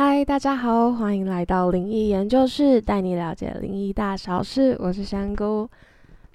[0.00, 4.76] 嗨，大家好，欢迎来到灵异研究室，带你了解灵异大小事。
[4.78, 5.68] 我是香菇，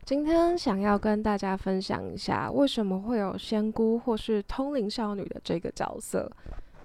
[0.04, 6.30] 今天想要跟大家分享一下，为什么会有仙姑或是通灵少女的这个角色。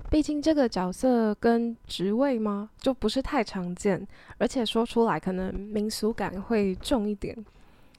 [0.09, 4.07] 毕竟这个角色跟职位吗，就不是太常见，
[4.39, 7.37] 而且说出来可能民俗感会重一点。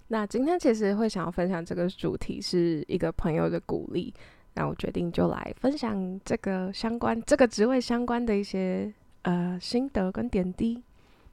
[0.07, 4.14] 那今天其实会想要分享这个主题，是一个朋友的鼓励。
[4.60, 10.84] 那我决定就来分享这个相关这个职位相关的一些呃心得跟点滴，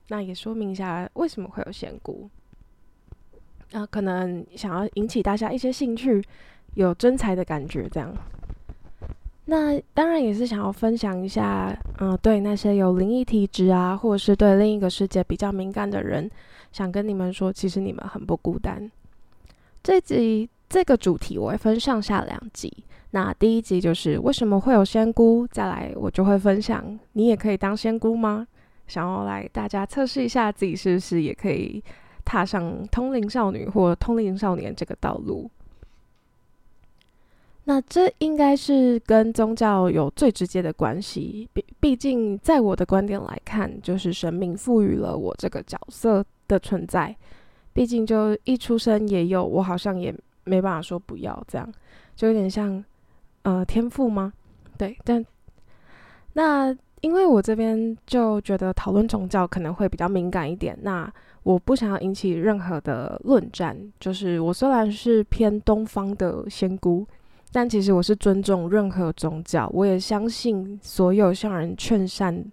[0.07, 2.31] 那也说明一下为什么会有仙姑，
[3.73, 6.23] 啊，可能想要引起大家一些兴趣，
[6.75, 8.15] 有真才的感觉这样。
[9.47, 16.31] 那当然也是想要分享一下，嗯，对那些有灵异体质啊，或者是对另一个世界比较敏感的人，
[16.71, 18.89] 想跟你们说，其实你们很不孤单。
[19.83, 22.73] 这集这个主题我会分上下两集。
[23.13, 28.47] 那第一集就是为什么会有仙姑，再来我就会分享，你也可以当仙姑吗？
[28.87, 31.83] 想要来大家测试一下自己是不是也可以
[32.25, 35.51] 踏上通灵少女或通灵少年这个道路。
[37.65, 47.17] 那这应该是跟宗教有最直接的关系，毕毕竟在我的观点来看，就是神明赋予了我这个角色的存在，
[47.73, 51.73] 毕竟就一出生也有，我好像也没办法说不要这样，
[52.15, 52.85] 就有点像。
[53.47, 54.33] 呃，天赋吗？
[54.77, 55.25] 对，但
[56.33, 61.09] 那因为我这边就觉得讨论宗教可能会比较敏感一点，那
[61.45, 63.79] 我不想要引起任何的论战。
[64.01, 67.07] 就是我虽然是偏东方的仙姑，
[67.53, 72.45] 但其实我是尊重任何宗教，我也相信所有向人劝善，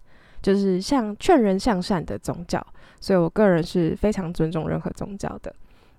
[0.44, 2.64] 就是向劝人向善的宗教。
[3.02, 5.52] 所以我个人是非常尊重任何宗教的。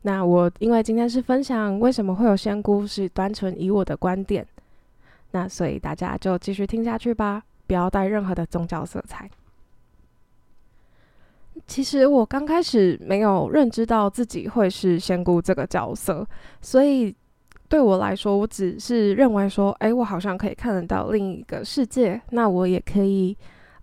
[0.02, 4.46] 那我因为今天是分享为什么会有仙姑，是单纯以我的观点。
[5.34, 9.28] 那所以大家就继续听下去吧，不要带任何的宗教色彩。
[11.66, 16.24] 其实我刚开始没有认知到自己会是仙姑这个角色，
[16.60, 17.12] 所以
[17.68, 23.36] 对我来说，我只是认为说，哎，我好像可以看得到另一个世界，那我也可以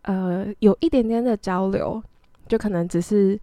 [0.04, 2.02] 呃有一点点的交流，
[2.48, 3.38] 就可能只是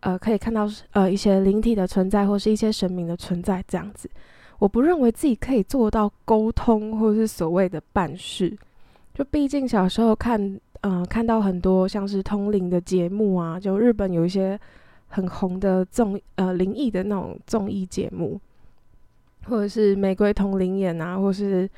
[0.00, 4.10] 呃可以看到呃一些灵体的存在，或是一些神明的存在这样子。
[4.58, 8.56] 我不认为自己可以做到沟通，或是所谓的办事。
[9.14, 14.58] 就毕竟小时候看，呃，看到很多像是通灵的节目啊，就日本有一些
[15.08, 18.40] 很红的综，呃，灵异的那种综艺节目，
[19.44, 21.68] 或者是玫瑰同灵眼啊，或是。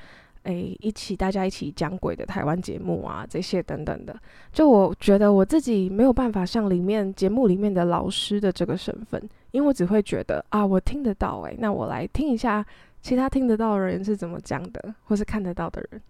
[0.45, 4.19] 诶，一起大家一起讲鬼的台湾节目啊，这些等等的，
[4.51, 12.65] 就我觉得我自己没有办法像里面节目里面的老师的这个身份，因为我只会觉得啊，我听得到，诶，那我来听一下
[13.01, 16.01] 其他听得到的人是怎么讲的，或是看得到的人。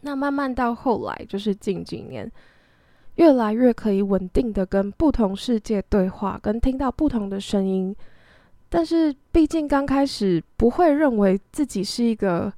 [0.00, 2.30] 那慢慢到后来，就是近几年，
[3.16, 7.94] 越来越可以稳定的跟不同世界对话，跟听到不同的声音。
[8.68, 12.52] 但是毕竟刚开始不会认为自己是一个。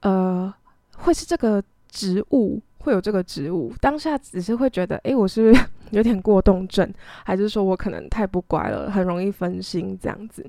[0.00, 0.52] 呃，
[0.98, 3.72] 会是这个植物，会有这个植物。
[3.80, 6.88] 当下只是会觉得，诶，我是不是 有点过动症，
[7.24, 10.44] 还是说我可能太不乖了，很容易分心这样子？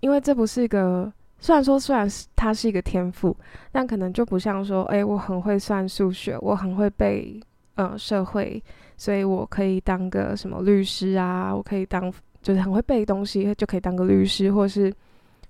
[0.00, 3.36] 因为这不是一个，虽然说虽然是它是一个天赋，
[3.72, 7.40] 但可能就不像说，诶，我很会算数学，我很会背
[7.74, 8.62] 呃社会，
[8.96, 14.92] 所以我可以当个什么律师啊，我可以当就是很会背东西就可以当个律师，或是。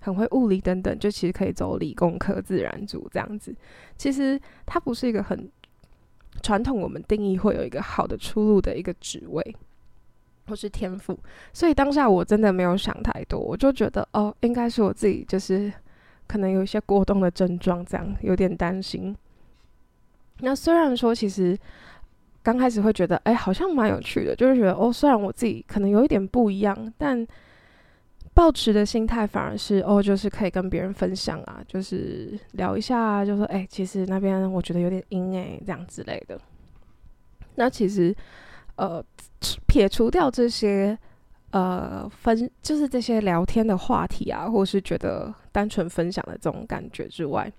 [0.01, 3.57] 很会物理等等，就其实可以走理工科、自然组这样子。
[3.97, 5.51] 其实它不是一个很
[6.43, 9.57] 传统，我们定义会有一个好的出路的一个职位，
[10.47, 11.19] 或是天赋。
[11.53, 15.73] 所以当下我真的没有想太多，我就觉得哦，应该是我自己就是
[16.27, 19.17] 可能有一些过动的症状，这样有点担心。
[20.41, 21.59] 那虽然说其实
[22.43, 27.27] 刚开始会觉得，哎，好像蛮有趣的，就是觉得哦，虽然我自己可能有一点不一样，但。
[28.35, 36.37] 抱持的心态反而是哦，就是可以跟别人分享啊，就是聊一下，就说哎，其实那边我觉得有点阴哎，这样之类的。
[37.55, 38.15] 那其实
[38.75, 39.01] 呃，
[39.69, 40.99] 撇除掉这些
[41.53, 47.51] 呃分，就是这些聊天的话题啊，或是觉得单纯分享的这种感觉之外，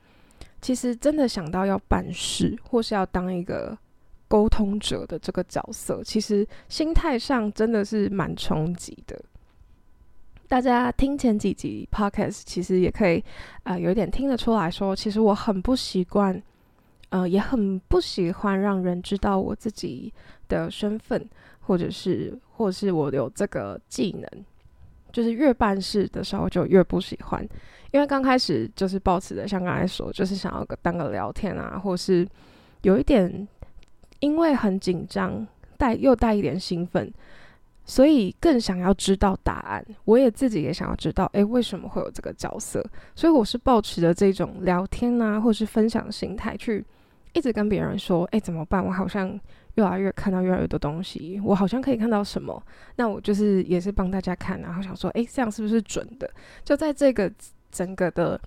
[0.61, 3.77] 其实真的想到要办事或是要当一个
[4.27, 9.17] 沟通者的这个角色，其实心态上真的是蛮冲击的。
[10.47, 13.23] 大家听前几集 podcast，其实也可以
[13.63, 16.41] 啊，有一点听得出来说，其实我很不习惯，
[17.09, 20.13] 呃，也很不喜欢让人知道我自己
[20.47, 21.27] 的身份，
[21.61, 24.45] 或者是，或者是我有这个技能，
[25.11, 27.47] 就是越办事的时候就越不喜欢，
[27.91, 32.27] 因为刚开始就是抱持的，像刚才说，就是想要个当个聊天啊，或是
[32.81, 33.47] 有一点。
[34.21, 35.45] 因为很紧张，
[35.77, 37.13] 带又带一点兴奋，
[37.85, 39.85] 所以更想要知道答案。
[40.05, 42.83] 我也自己也想要知道，诶，为什么会有这个角色？
[43.15, 46.83] 所以我是抱持着这种聊天啊，或是分享心态去
[47.33, 48.83] 一直跟别人说，诶，怎么办？
[48.83, 49.39] 我好像
[49.75, 52.61] 越来越看到越来越多东西，我好像可以看到什么？
[52.95, 56.29] 那我就是也是帮大家看，然后想说，诶，这样是不是准的？
[56.63, 57.31] 就在这个
[57.71, 58.39] 整个的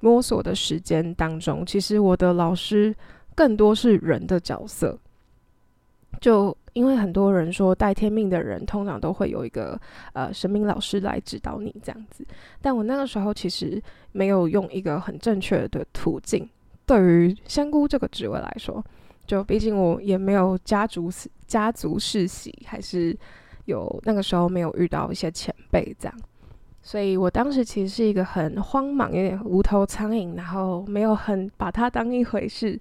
[0.00, 2.94] 摸索的时间当中，其实我的老师
[3.34, 4.98] 更多是人的角色。
[6.20, 9.78] 就因为很多人说带天命的人通常都会有一个
[10.12, 12.26] 呃神明老师来指导你这样子，
[12.60, 13.80] 但我那个时候其实
[14.12, 16.48] 没有用一个很正确的途径。
[16.86, 18.84] 对于仙姑这个职位来说，
[19.26, 21.10] 就毕竟我也没有家族
[21.46, 23.16] 家族世袭，还是
[23.66, 26.18] 有那个时候没有遇到一些前辈这样，
[26.82, 32.78] 所以我当时其实是一个很慌忙，有点无头苍蝇，然后没有很把它当一回事，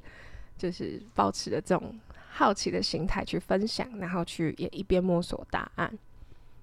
[0.58, 1.94] 就是保持的这种。
[2.36, 5.96] 好奇的心态去分享，然后去也一边摸索答案。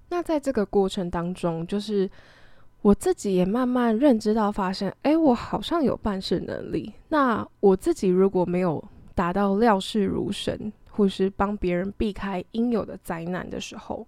[0.09, 2.11] 那在这个过程当中，就是
[2.83, 6.93] 我自己也慢慢认知到，发现，哎，我好像有办事能力。
[7.11, 8.83] 那我自己如果没有
[9.15, 14.05] 达到料事如神，或是帮别人避开应有的灾难的时候，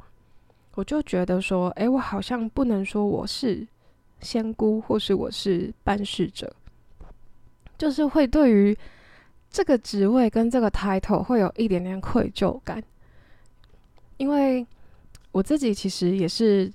[0.74, 3.64] 我就觉得说，哎，我好像不能说我是
[4.18, 6.52] 仙姑，或是我是办事者，
[7.78, 8.76] 就是会对于。
[9.52, 12.82] 这个职位跟这个 title 会有一点点愧疚感，
[14.16, 14.66] 因为
[15.30, 16.72] 我自己其实也是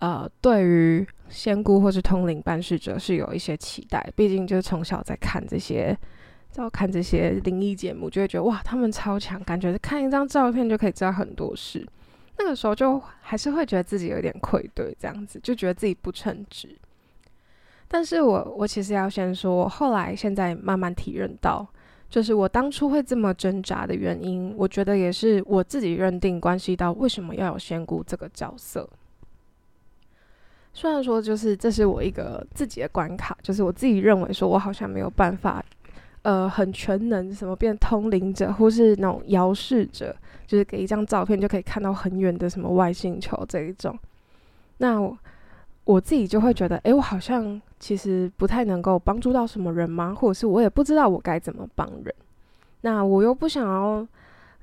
[0.00, 4.06] 呃，对于仙姑或是通灵办事者是有一些期待。
[4.14, 5.96] 毕竟就是从小在看这些，
[6.50, 11.88] 在看这些灵异节目，就会觉得哇，他们超强，感觉看一张照片就可以知道很多事。
[12.36, 16.76] 那个时候就还是会觉得自己有点愧对，这样子就觉得自己不称职。
[17.88, 21.66] 但是我我其实要先说，后来现在慢慢体认到。
[22.08, 28.88] 就是我当初会这么挣扎的原因，我觉得也是我自己认定关系到为什么要有仙姑这个角色。
[30.72, 35.64] 虽然说，就是这是我一个自己的关卡，就是我自己认为说我好像没有办法，
[36.22, 40.14] 呃，很全能，什么变通灵者或是那种遥视者，
[40.46, 43.98] 就是给一张照片就可以看到很远的什么外星球这一种。
[44.76, 45.18] 那我
[45.88, 47.60] 我自己就会觉得，哎，我好像。
[47.80, 50.12] 其实不太能够帮助到什么人吗？
[50.12, 52.12] 或者是我也不知道我该怎么帮人。
[52.80, 54.04] 那我又不想要，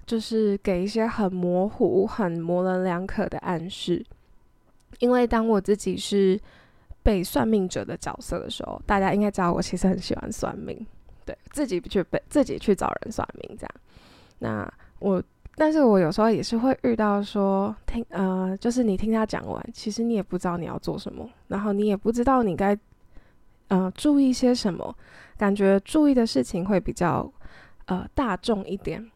[0.05, 4.05] 就是给一些很模糊、很模棱两可的暗示。
[4.99, 6.37] 因为当我自己是
[7.01, 10.85] 被算命者的角色的时候，大家应该知道我其实很喜欢算命，
[11.23, 13.71] 对自己去被自己去找人算命这样。
[14.39, 15.23] 那我，
[15.55, 22.77] 但是我有时候也是会遇到说听呃，就是你听他讲完，其实你也不知道你要做什么，然后你也不知道你该。
[23.67, 24.95] 呃，注意些什么？
[25.37, 27.27] 感觉注意的事情会比较
[27.87, 29.09] 呃大众一点。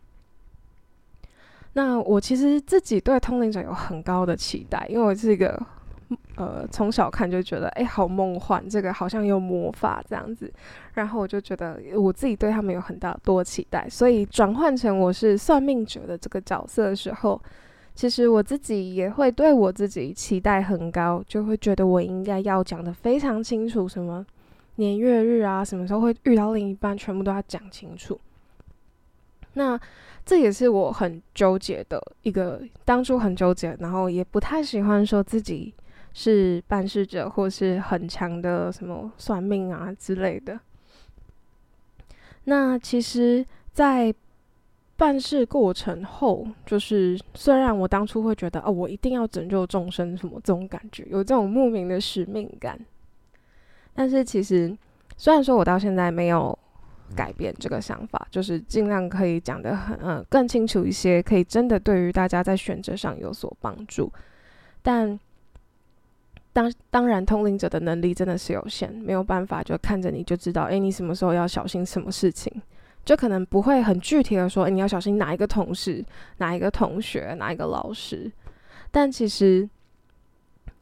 [1.73, 5.63] 那我其实自己对通灵者有很高的期待，因为我是一个
[6.35, 10.51] 呃从小看就觉得哎好梦幻，这个好像有魔法这样子，
[10.93, 17.41] 然后我就觉得我自己对他们有很大多期待，所以转换成我是算命者的这个角色的时候。
[17.95, 24.25] 其实我自己也会对我自己期待很高，就会觉得我应该要讲的非常清楚，什么。
[24.75, 28.17] 年月日啊，什么时候会遇到另一半，全部都要讲清楚。
[29.55, 29.77] 那
[30.25, 35.73] 这也是我很纠结的一个，当初很纠结，然后也不太喜欢说自己
[36.13, 40.59] 是办事者，或是很强的什么算命啊之类的。
[42.45, 44.13] 那其实，在
[44.97, 52.79] 办事过程后，就是虽然我当初会觉得，哦，我一定要拯救众生，什么这种感觉，有这种莫名的使命感。
[53.93, 54.75] 但是其实，
[55.15, 56.57] 虽然说我到现在没有
[57.15, 64.11] 改变这个想法，就是尽量可以讲得很嗯更清楚一些，可以真的对于大家在选择上有所帮助。
[64.81, 65.19] 但
[66.51, 72.51] 当当然，通灵者的能力真的是有限，没有办法就看着你就知道，哎，你什么时候要小心什么事情，
[73.05, 76.03] 就可能不会很具体的说，你要小心哪一个同事、
[76.37, 78.31] 哪一个同学、哪一个老师。
[78.91, 79.69] 但其实。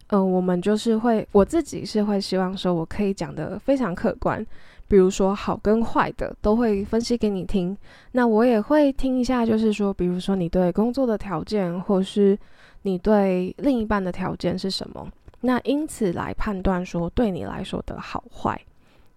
[0.10, 4.42] 嗯，我们就是会，我自己是会希望说，我可以讲的非常客观，
[4.88, 7.78] 比如说好跟坏的都会分析给你听。
[8.14, 12.40] 那我也会听一下，就是说，比如说你对工作的条件，或是
[12.84, 15.06] 你对另一半的条件是什么，
[15.42, 18.60] 那因此来判断说对你来说的好坏，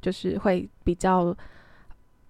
[0.01, 1.35] 就是会比较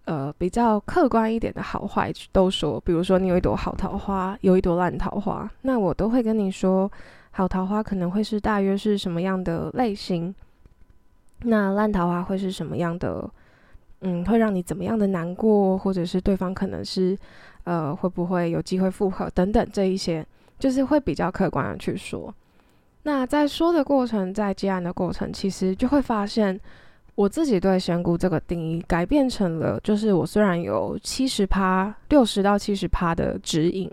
[0.05, 2.81] 呃比较客观一点的好坏都说。
[2.81, 6.91] 比如说你有一朵好桃花，有一朵烂桃花，那我都会跟你说。
[7.33, 10.35] 好桃花可能会是大约是什么样的类型？
[11.43, 13.31] 那烂桃花会是什么样的
[14.01, 17.17] 嗯，会让你怎么样的难过，或者是对方可能是，
[17.63, 20.27] 呃，会不会有机会复合等等这一些，
[20.59, 22.35] 就是会比较客观的去说。
[23.03, 26.61] 那在说的过程，在接案的过程，其实就会发现，
[27.15, 33.91] 我自己对仙姑这个定义改变成了，就是我虽然有七十趴、六十到七十趴的指引，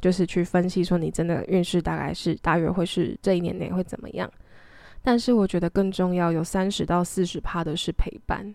[0.00, 4.30] 就是去分析说你真的运势大概是大约会是这一年内会怎么样，
[5.02, 8.54] 但是我觉得更重要有三十到四十趴的是陪伴。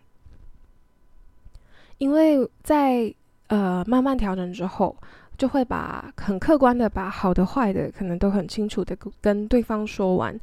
[1.98, 3.14] 因为在
[3.48, 4.96] 呃慢慢调整之后，
[5.38, 10.40] 就会把很客观的把好的坏的可能都很清楚的跟对方说完。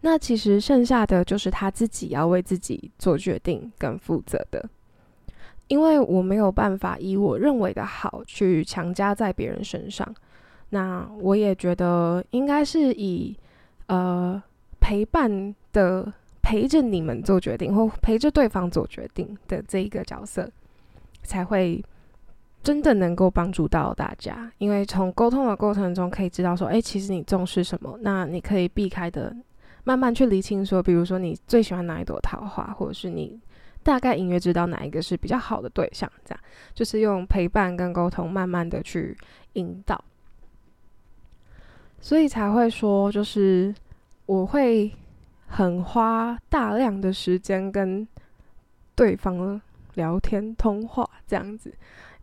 [0.00, 4.68] 那其实剩下的就是他自己要为自己做决定跟负责的。
[5.68, 10.14] 因为我没有办法以我认为的好去强加在别人身上。
[10.70, 13.36] 那我也觉得应该是以
[13.86, 14.40] 呃
[14.80, 16.12] 陪伴的
[16.42, 20.50] 陪着你们做决定或陪着对方做决定的这一个角色。
[21.26, 21.84] 才会
[22.66, 29.32] 真的能够帮助到大家，因为从沟通的过程中可以知道说，哎，其实你重视什么，那你可以避开的，
[29.84, 33.40] 慢慢去理清说，比如说你最喜欢哪一朵桃花，或者是你
[33.84, 36.40] 大概隐约知道哪一个是比较好的对象，这样
[36.74, 39.16] 就是用陪伴跟沟通，慢慢的去
[39.52, 40.04] 引导，
[42.00, 43.72] 所以才会说，就是
[44.26, 44.90] 我会
[45.46, 48.08] 很花大量的时间跟
[48.96, 49.62] 对方。
[49.94, 51.72] 聊天通话这样子，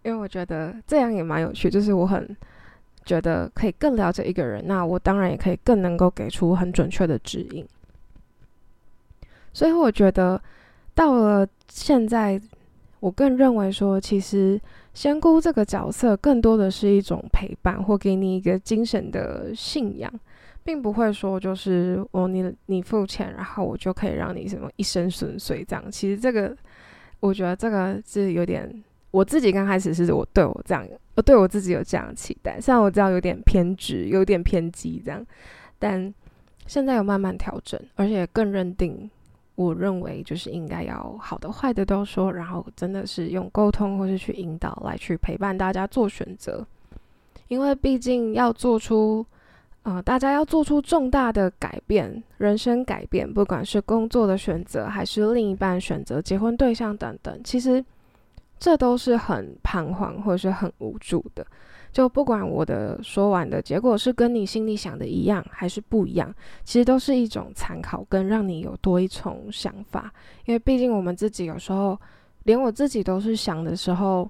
[0.04, 2.36] 因为我觉得这样也蛮有趣，就是我很
[3.06, 7.66] 觉得可以更了解一个人，那我当然也可以更能够给出很准确的指引。
[9.54, 10.42] 所以我觉得
[10.94, 12.42] 到了现在，
[13.00, 14.60] 我更认为说，其实
[14.94, 20.12] 仙姑这个角色更多的是一种陪伴，或给你一个精神的信仰，
[20.64, 25.92] 并不会说就是哦，你你付钱，然后我就可以让你什么一生顺遂这样。
[25.92, 26.56] 其实这个。
[27.20, 28.84] 我觉得这个是有点，
[29.14, 35.24] 我自己刚开始是我对我这样，我对我自己有这样的期待，虽然我知道有点偏执，有点偏激这样，
[35.78, 36.12] 但
[36.66, 39.08] 现在有慢慢调整，而且更认定，
[39.54, 46.66] 我认为就是应该要好的坏的都说，然后真的是用沟通或是去引导来去陪伴大家做选择，
[47.50, 49.24] 因为毕竟要做出。
[49.84, 57.84] 啊，大家要做出重大的改变，人生改变，不管是工作的选择，还是另一半选择、结婚对象等等，其实
[58.64, 61.46] 这都是很彷徨或者是很无助的。
[61.92, 70.10] 就不管我的说完的结果是跟你心里想的一样，还是不一样，其实都是一种参考，跟让你有多一重想法。
[70.46, 72.00] 因为毕竟我们自己有时候，
[72.44, 74.30] 连我自己都是想的时候，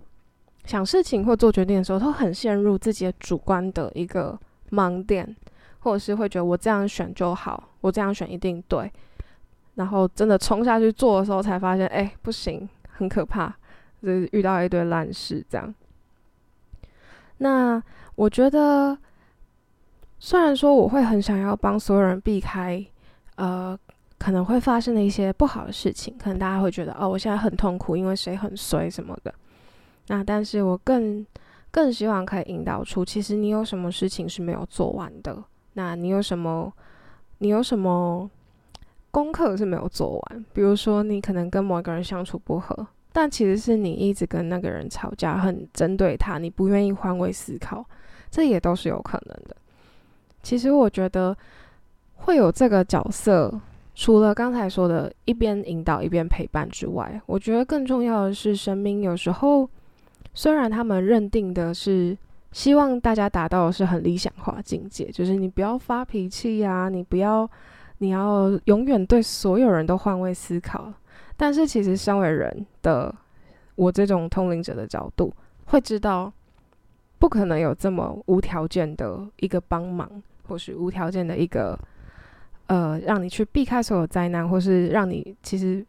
[0.65, 4.35] 想事情或做决定的时候，都很陷入自己的主观的一个。
[4.71, 5.35] 盲点，
[5.81, 8.91] 或者是会觉得我这样选就好，我这样选一定对，
[9.75, 13.55] 然后真的冲下去做的时候，才发现，哎，不行，很可怕，
[14.03, 15.74] 就是遇到一堆烂事这样。
[17.38, 17.81] 那
[18.13, 18.95] 我觉得，
[20.19, 22.86] 虽然说我会很想要帮所有人避开，
[23.38, 23.75] 呃，
[24.19, 29.33] 可能会发生的一些不好的事情，可能大家会觉得，哦，我现在很痛苦，因为谁很衰什么的。
[30.07, 31.25] 那但是我更。
[31.74, 35.43] 更希望可以引导出，其实你有什么事情是没有做完的？
[35.74, 36.72] 那你有什么，
[37.39, 38.29] 你有什么
[39.10, 40.45] 功课是没有做完？
[40.53, 47.86] 比如说，你可能跟某一个人相处不和，但其实是你一直跟那个人吵架，很针对他，你不愿意换位思考，
[48.29, 49.55] 这也都是有可能的。
[50.41, 51.34] 其实我觉得
[52.15, 53.62] 会有这个角色，
[53.96, 59.70] 除了刚才说的一边引导一边陪伴之外，我觉得更重要的是，神明有时候。
[60.36, 62.17] 虽然他们认定的是
[62.51, 67.48] 希望大家达到的是很理想化境界，就是你不要发脾气呀，你不要，
[68.00, 70.91] 你要永远对所有人都换位思考。
[71.38, 73.13] 但是其实身为人的
[73.75, 75.34] 我这种通灵者的角度，
[75.65, 76.32] 会知道
[77.20, 80.10] 不可能有这么无条件的一个帮忙，
[80.48, 81.77] 或是无条件的一个
[82.67, 85.86] 呃让你去避开所有灾难，或是让你其实。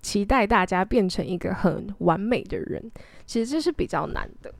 [0.00, 2.80] 期待大家变成一个很完美的人，
[3.26, 4.54] 其实这是比较难的。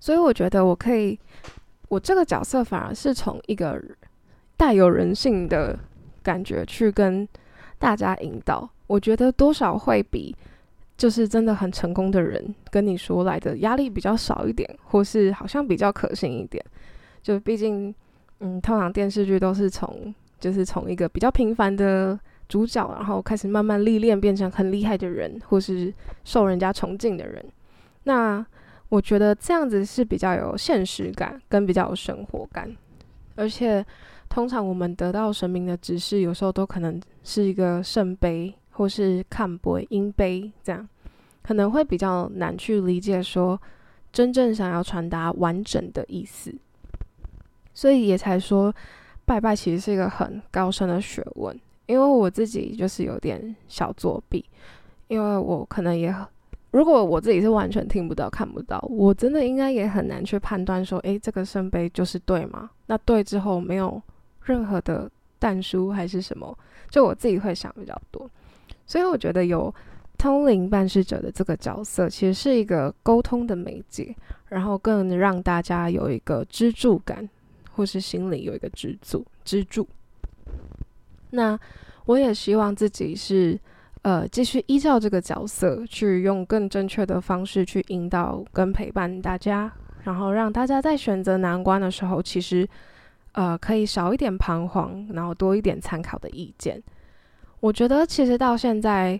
[0.00, 1.20] 所以我觉得我可以，
[1.88, 3.80] 我这个角色反而是从一个
[4.56, 5.78] 带有人性的
[6.22, 7.28] 感觉去跟
[7.78, 8.68] 大家引导。
[8.86, 10.34] 我觉得多少会比
[10.96, 16.64] 就是真的很成功的人跟你说来的压力比较少一点，或是好像比较可信一点。
[17.22, 17.94] 就毕竟，
[18.40, 22.18] 嗯，通常电视剧都是从就是从一个比较平凡的。
[22.48, 25.92] 主角，然后开始慢慢历练，变成很厉害的人，或是
[26.22, 27.44] 受人家崇敬的人。
[28.04, 28.46] 那
[28.88, 32.72] 我觉得这样子是比较有现实感，跟比较有生活感。
[33.34, 33.84] 而且，
[34.28, 40.86] 通常我们得到神明的指示，有时候都可能是一个圣杯，或是看杯、阴杯这样。
[41.42, 43.60] 可能会比较难去理解说
[44.12, 46.52] 真正想要传达完整的意思，
[47.72, 48.74] 所以也才说
[49.24, 51.56] 拜拜其实是一个很高深的学问。
[51.86, 54.44] 因为我自己就是有点小作弊，
[55.06, 56.12] 因为我可能也
[56.72, 62.68] 如果我自己是完全听不到、看不到，我真的应该也很难去判断说，诶，这个圣杯就是对吗？
[62.86, 64.02] 那对之后没有
[64.46, 66.56] 任何的淡书还是什么，
[66.88, 68.30] 就我自己会想比较多，
[68.86, 69.74] 所以我觉得有。
[70.18, 74.16] 通灵办事者的这个角色，其实是一个沟通的媒介，
[74.48, 77.28] 然后更让大家有一个支柱感，
[77.70, 79.86] 或是心里有一个支柱支柱。
[81.28, 81.60] 那
[82.06, 83.60] 我也希望自己是，
[84.00, 89.70] 呃，继续依照这个角色，去用更正确的方式去引导跟陪伴大家，
[90.04, 92.66] 然后让大家在选择难关的时候，其实，
[93.36, 96.82] 呃，可以少一点彷徨，然后多一点参考的意见。
[97.60, 99.18] 我觉得其实到现在。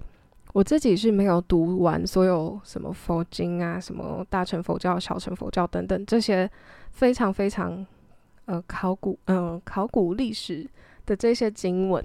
[0.53, 6.51] 我自己是没有读完所有什么佛经啊，什么大乘佛教、小乘佛教等等这些
[6.93, 7.87] 非常非常
[8.47, 10.67] 呃考古嗯考古历史
[11.05, 12.03] 的这些经文，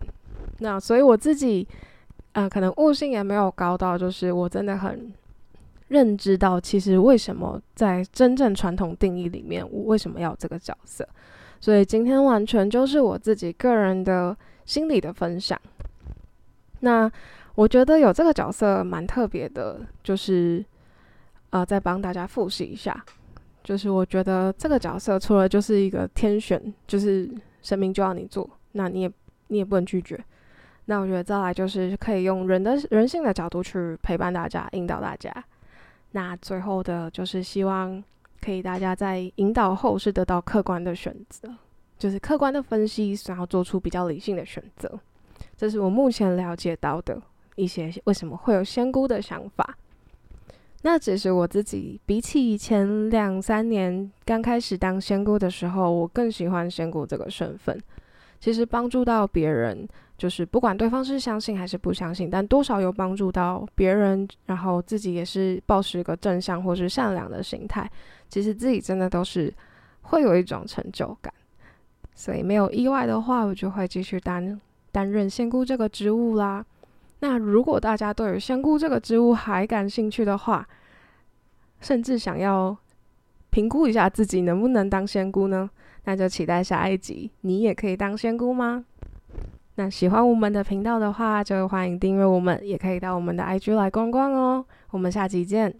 [0.59, 1.65] 那所以我自己
[2.33, 5.13] 呃可能悟性也没有高到，就是我真的很
[5.87, 11.07] 认知到其实为什么在真正传统定义里面，我为什么要这个角色，
[11.61, 15.57] 所以今天完全就是我自己个人的心理的分享，
[16.81, 17.09] 那。
[17.55, 20.63] 我觉得有这个角色蛮特别的，就是
[21.49, 23.03] 呃，再帮大家复习一下，
[23.61, 27.29] 就是我觉得这个角色除了就是一个天选，就是
[27.61, 29.11] 神明就要你做，那你也
[29.47, 30.17] 你也不能拒绝。
[30.85, 35.31] 那我觉得再来就是可以用人的人性的角度去陪伴大家，引导大家。
[36.11, 38.01] 那最后的就是希望
[38.41, 41.53] 可以大家在引导后是得到客观的选择，
[41.97, 44.99] 就是客观的分析，然后做出比较理性的选择。
[45.55, 47.21] 这是我目前了解到的。
[47.55, 49.77] 一些为什么会有仙姑的想法？
[50.83, 57.79] 那只是我自己比起以前两三年刚开始当仙姑的时候，我更喜欢仙姑这个身份。
[58.39, 59.87] 其实帮助到别人，
[60.21, 67.89] 就是不管对方是相信还是不相信，但多少有帮助到别人，然后自己也是保持一个正向或是善良的心态，
[68.29, 69.51] 其实自己真的都是
[70.03, 71.33] 会有一种成就感。
[72.13, 76.63] 所以没有意外的话，我就会继续担担任仙姑这个职务啦。
[77.21, 80.67] 那如果大家对于仙姑这个职务还感兴趣的话，
[81.79, 82.77] 甚至想要
[83.49, 85.67] 评估一下自己能不能当仙姑呢？
[86.03, 88.85] 那就期待下一集，你也可以当仙姑吗？
[89.89, 94.65] 喜欢我们的频道的话，就欢迎订阅我们，也可以到我们的 IG 来逛逛哦。
[94.89, 95.73] 我们下期见。